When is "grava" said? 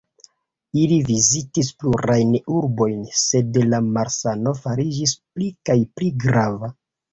6.27-6.75